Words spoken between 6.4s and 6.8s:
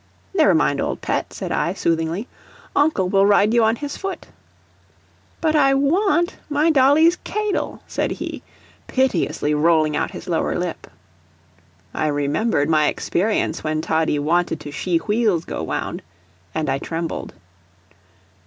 my